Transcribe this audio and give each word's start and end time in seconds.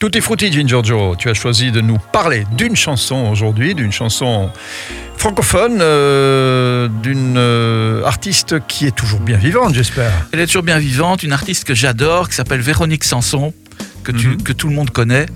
Tutti 0.00 0.20
frutti, 0.20 0.48
Giorgio. 0.52 1.16
Tu 1.16 1.28
as 1.28 1.34
choisi 1.34 1.72
de 1.72 1.80
nous 1.80 1.98
parler 1.98 2.46
d'une 2.56 2.76
chanson 2.76 3.28
aujourd'hui, 3.32 3.74
d'une 3.74 3.90
chanson 3.90 4.48
francophone, 5.16 5.78
euh, 5.80 6.86
d'une 7.02 7.34
euh, 7.36 8.04
artiste 8.04 8.64
qui 8.68 8.86
est 8.86 8.94
toujours 8.94 9.18
bien 9.18 9.38
vivante, 9.38 9.74
j'espère. 9.74 10.12
Elle 10.30 10.38
est 10.38 10.46
toujours 10.46 10.62
bien 10.62 10.78
vivante, 10.78 11.24
une 11.24 11.32
artiste 11.32 11.64
que 11.64 11.74
j'adore, 11.74 12.28
qui 12.28 12.36
s'appelle 12.36 12.60
Véronique 12.60 13.02
Sanson 13.02 13.52
que, 14.08 14.16
tu, 14.16 14.28
Mhm. 14.28 14.42
que 14.42 14.52
tout 14.54 14.68
le 14.68 14.74
monde 14.74 14.90
connaît. 14.90 15.26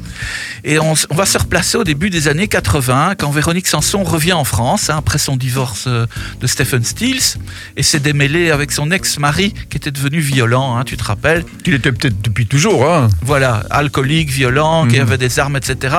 Et 0.64 0.78
on, 0.78 0.94
va 1.10 1.26
se 1.26 1.36
replacer 1.36 1.76
au 1.76 1.84
début 1.84 2.08
des 2.08 2.28
années 2.28 2.48
80, 2.48 3.14
quand 3.18 3.30
Véronique 3.30 3.66
Sanson 3.66 4.02
revient 4.02 4.32
en 4.32 4.44
France, 4.44 4.88
hein, 4.88 4.96
après 4.96 5.18
son 5.18 5.36
divorce 5.36 5.84
euh, 5.86 6.06
de 6.40 6.46
Stephen 6.46 6.82
Stills, 6.82 7.36
et 7.76 7.82
s'est 7.82 8.00
démêlée 8.00 8.50
avec 8.50 8.72
son 8.72 8.90
ex-mari, 8.90 9.52
qui 9.68 9.76
était 9.76 9.90
devenu 9.90 10.20
violent, 10.20 10.76
hein, 10.78 10.84
tu 10.84 10.96
te 10.96 11.04
rappelles 11.04 11.44
Il 11.66 11.74
était 11.74 11.92
peut-être 11.92 12.22
depuis 12.22 12.46
toujours, 12.46 12.88
hein. 12.90 13.08
Voilà, 13.22 13.64
alcoolique, 13.70 14.30
violent, 14.30 14.86
qui 14.86 14.96
Mhm. 14.96 15.02
avait 15.02 15.18
des 15.18 15.38
armes, 15.38 15.56
etc. 15.56 15.96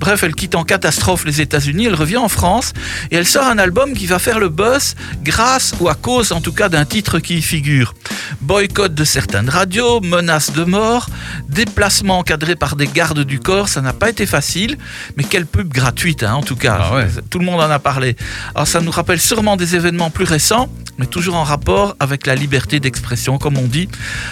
Bref, 0.00 0.22
elle 0.22 0.34
quitte 0.34 0.54
en 0.54 0.64
catastrophe 0.64 1.24
les 1.26 1.40
États-Unis, 1.42 1.84
elle 1.86 1.94
revient 1.94 2.16
en 2.16 2.28
France 2.30 2.72
et 3.10 3.16
elle 3.16 3.26
sort 3.26 3.46
un 3.46 3.58
album 3.58 3.92
qui 3.92 4.06
va 4.06 4.18
faire 4.18 4.38
le 4.38 4.48
buzz 4.48 4.94
grâce 5.22 5.74
ou 5.80 5.88
à 5.90 5.94
cause, 5.94 6.32
en 6.32 6.40
tout 6.40 6.52
cas, 6.52 6.68
d'un 6.70 6.84
titre 6.86 7.18
qui 7.18 7.36
y 7.38 7.42
figure. 7.42 7.94
Boycott 8.40 8.94
de 8.94 9.04
certaines 9.04 9.50
radios, 9.50 10.00
menace 10.00 10.52
de 10.52 10.64
mort, 10.64 11.08
déplacement 11.48 12.13
encadré 12.18 12.56
par 12.56 12.76
des 12.76 12.86
gardes 12.86 13.24
du 13.24 13.40
corps, 13.40 13.68
ça 13.68 13.80
n'a 13.80 13.92
pas 13.92 14.10
été 14.10 14.26
facile, 14.26 14.78
mais 15.16 15.24
quelle 15.24 15.46
pub 15.46 15.72
gratuite, 15.72 16.22
hein, 16.22 16.34
en 16.34 16.42
tout 16.42 16.56
cas. 16.56 16.78
Ah 16.80 16.94
ouais. 16.94 17.06
Tout 17.30 17.38
le 17.38 17.44
monde 17.44 17.60
en 17.60 17.70
a 17.70 17.78
parlé. 17.78 18.16
Alors 18.54 18.66
ça 18.66 18.80
nous 18.80 18.90
rappelle 18.90 19.20
sûrement 19.20 19.56
des 19.56 19.76
événements 19.76 20.10
plus 20.10 20.24
récents, 20.24 20.68
mais 20.98 21.06
toujours 21.06 21.36
en 21.36 21.44
rapport 21.44 21.96
avec 22.00 22.26
la 22.26 22.34
liberté 22.34 22.80
d'expression, 22.80 23.38
comme 23.38 23.58
on 23.58 23.66
dit. 23.66 23.88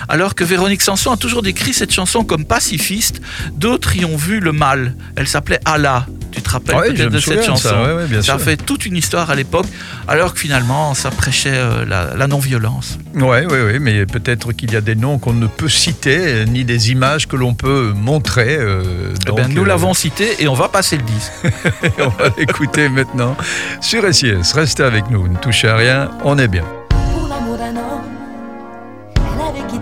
Alors 0.08 0.34
que 0.34 0.44
Véronique 0.44 0.82
Sanson 0.82 1.12
a 1.12 1.16
toujours 1.16 1.42
décrit 1.42 1.72
cette 1.74 1.92
chanson 1.92 2.24
comme 2.24 2.44
pacifiste, 2.44 3.20
d'autres 3.52 3.96
y 3.96 4.04
ont 4.04 4.16
vu 4.16 4.40
le 4.40 4.52
mal. 4.52 4.94
Elle 5.16 5.26
s'appelait 5.28 5.60
Allah. 5.64 6.06
Tu 6.32 6.40
te 6.40 6.48
rappelles 6.48 6.76
Ouais, 6.76 6.92
peut-être 6.94 7.10
de 7.10 7.20
cette 7.20 7.44
chanson 7.44 7.68
ça, 7.68 7.82
ouais, 7.84 7.92
ouais, 7.92 8.06
bien 8.06 8.22
Ça 8.22 8.34
a 8.34 8.38
sûr. 8.38 8.46
fait 8.46 8.56
toute 8.56 8.86
une 8.86 8.96
histoire 8.96 9.28
à 9.30 9.34
l'époque, 9.34 9.66
alors 10.08 10.32
que 10.32 10.40
finalement 10.40 10.94
ça 10.94 11.10
prêchait 11.10 11.50
euh, 11.52 11.84
la, 11.84 12.14
la 12.16 12.26
non-violence. 12.26 12.98
Ouais, 13.14 13.44
ouais, 13.44 13.62
ouais, 13.62 13.78
mais 13.78 14.06
peut-être 14.06 14.52
qu'il 14.52 14.72
y 14.72 14.76
a 14.76 14.80
des 14.80 14.94
noms 14.94 15.18
qu'on 15.18 15.34
ne 15.34 15.46
peut 15.46 15.68
citer, 15.68 16.16
euh, 16.18 16.44
ni 16.46 16.64
des 16.64 16.90
images 16.90 17.28
que 17.28 17.36
l'on 17.36 17.52
peut 17.52 17.92
montrer. 17.94 18.56
euh, 18.58 19.12
Eh 19.20 19.24
donc, 19.26 19.36
ben, 19.36 19.48
nous 19.52 19.62
euh, 19.64 19.66
l'avons 19.66 19.92
cité 19.92 20.42
et 20.42 20.48
on 20.48 20.54
va 20.54 20.68
passer 20.70 20.96
le 20.96 21.02
disque. 21.02 21.32
on 21.98 22.08
va 22.08 22.30
l'écouter 22.38 22.88
maintenant 22.88 23.36
sur 23.82 24.02
SIS. 24.14 24.52
Restez 24.54 24.84
avec 24.84 25.10
nous, 25.10 25.28
ne 25.28 25.36
touchez 25.36 25.68
à 25.68 25.76
rien, 25.76 26.10
on 26.24 26.38
est 26.38 26.48
bien. 26.48 26.61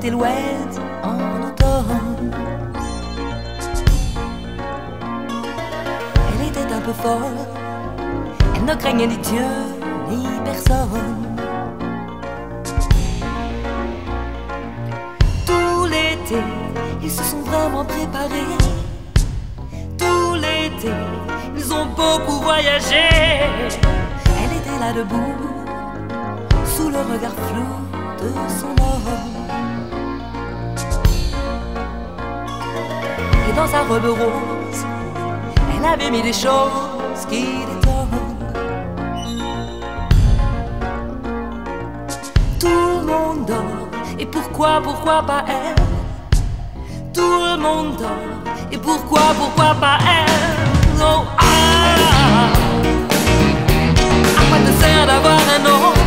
L'ouest 0.09 0.81
en 1.05 1.47
automne. 1.47 2.33
Elle 6.27 6.49
était 6.49 6.73
un 6.73 6.81
peu 6.81 6.93
folle. 6.93 7.39
Elle 8.57 8.65
ne 8.65 8.75
craignait 8.75 9.07
ni 9.07 9.19
Dieu 9.19 9.47
ni 10.09 10.27
personne. 10.45 11.37
Tout 15.47 15.85
l'été, 15.85 16.43
ils 17.03 17.11
se 17.11 17.23
sont 17.23 17.43
vraiment 17.43 17.85
préparés. 17.85 18.57
Tout 19.97 20.35
l'été, 20.35 20.93
ils 21.57 21.73
ont 21.73 21.87
beaucoup 21.87 22.41
voyagé. 22.43 23.05
Elle 24.41 24.57
était 24.59 24.79
là 24.81 24.93
debout 24.93 25.37
sous 26.65 26.89
le 26.89 26.99
regard 26.99 27.35
flou 27.47 27.69
de 28.19 28.31
son 28.59 28.71
homme. 28.83 29.20
Dans 33.61 33.67
sa 33.67 33.83
robe 33.83 34.07
rose, 34.07 34.87
elle 35.77 35.85
avait 35.85 36.11
mis 36.11 36.23
des 36.23 36.33
choses 36.33 37.23
qui 37.29 37.43
l'étonnent. 37.69 38.09
Tout 42.59 42.69
le 43.01 43.07
monde 43.07 43.45
dort, 43.47 43.89
et 44.19 44.25
pourquoi, 44.25 44.81
pourquoi 44.83 45.23
pas 45.23 45.45
elle? 45.47 45.75
Tout 47.13 47.21
le 47.21 47.59
monde 47.61 47.97
dort, 47.99 48.53
et 48.73 48.79
pourquoi, 48.79 49.35
pourquoi 49.39 49.75
pas 49.75 49.99
elle? 50.17 51.03
Oh, 51.03 51.25
ah. 51.39 52.49
À 54.39 54.43
quoi 54.49 54.59
te 54.67 54.73
sert 54.81 55.07
d'avoir 55.07 55.39
un 55.55 55.59
nom? 55.69 56.00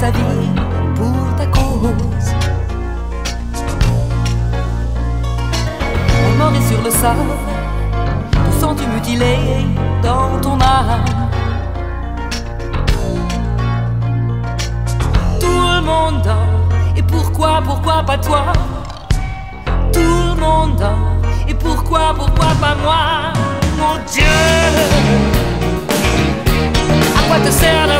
Sa 0.00 0.10
vie 0.10 0.50
pour 0.94 1.36
ta 1.36 1.46
cause 1.46 2.34
Elle 6.26 6.36
mourit 6.38 6.62
sur 6.68 6.82
le 6.82 6.90
sable 6.90 7.32
sens-tu 8.60 8.86
mutilé 8.88 9.36
dans 10.02 10.38
ton 10.40 10.58
âme 10.60 11.04
Tout 15.40 15.46
le 15.46 15.80
monde 15.82 16.22
dort. 16.22 16.94
Et 16.96 17.02
pourquoi, 17.02 17.62
pourquoi 17.64 18.02
pas 18.02 18.18
toi? 18.18 18.44
Tout 19.92 20.00
le 20.00 20.40
monde 20.40 20.76
dort. 20.76 21.12
Et 21.48 21.54
pourquoi, 21.54 22.14
pourquoi 22.14 22.48
pas 22.60 22.74
moi? 22.82 23.32
Mon 23.78 23.96
Dieu 24.12 24.24
À 27.18 27.28
quoi 27.28 27.38
te 27.44 27.50
sert 27.50 27.86
nom 27.86 27.95